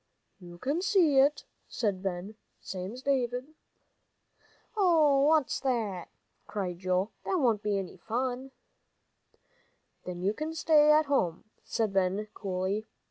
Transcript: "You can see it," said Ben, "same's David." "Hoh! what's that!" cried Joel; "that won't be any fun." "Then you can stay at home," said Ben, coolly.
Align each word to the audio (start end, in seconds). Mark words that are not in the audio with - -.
"You 0.39 0.57
can 0.57 0.81
see 0.81 1.19
it," 1.19 1.45
said 1.67 2.01
Ben, 2.01 2.33
"same's 2.59 3.03
David." 3.03 3.53
"Hoh! 4.71 5.27
what's 5.27 5.59
that!" 5.59 6.09
cried 6.47 6.79
Joel; 6.79 7.11
"that 7.23 7.35
won't 7.37 7.61
be 7.61 7.77
any 7.77 7.97
fun." 7.97 8.49
"Then 10.05 10.23
you 10.23 10.33
can 10.33 10.55
stay 10.55 10.91
at 10.91 11.05
home," 11.05 11.43
said 11.63 11.93
Ben, 11.93 12.29
coolly. 12.33 12.87